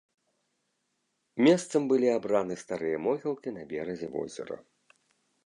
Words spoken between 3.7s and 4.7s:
беразе возера.